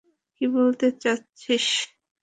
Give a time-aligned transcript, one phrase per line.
[0.35, 1.65] কি বলতে চাচ্ছিস?